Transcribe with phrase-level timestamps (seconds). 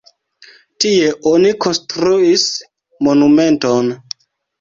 [0.85, 2.45] Tie oni konstruis
[3.09, 3.93] monumenton.